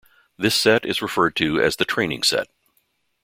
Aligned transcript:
This 0.35 0.55
set 0.55 0.83
is 0.83 1.03
referred 1.03 1.35
to 1.35 1.61
as 1.61 1.75
the 1.75 1.85
training 1.85 2.23
set. 2.23 2.47